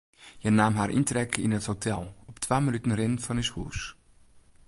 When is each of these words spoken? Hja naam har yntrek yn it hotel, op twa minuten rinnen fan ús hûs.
Hja 0.41 0.51
naam 0.57 0.75
har 0.79 0.93
yntrek 0.99 1.33
yn 1.45 1.57
it 1.57 1.69
hotel, 1.71 2.01
op 2.29 2.37
twa 2.45 2.57
minuten 2.65 2.95
rinnen 2.99 3.23
fan 3.25 3.41
ús 3.43 3.51
hûs. 3.55 3.79